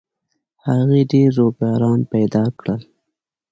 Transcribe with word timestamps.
هغې 0.65 1.01
ډېر 1.11 1.29
رویباران 1.37 1.99
پیدا 2.13 2.43
کړل 2.59 2.81